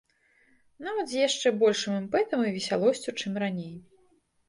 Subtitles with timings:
[0.87, 3.75] Нават з яшчэ большым імпэтам і весялосцю, чым раней.